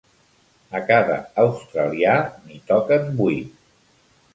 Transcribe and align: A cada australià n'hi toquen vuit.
A 0.79 0.81
cada 0.87 1.19
australià 1.45 2.17
n'hi 2.41 2.61
toquen 2.75 3.09
vuit. 3.23 3.59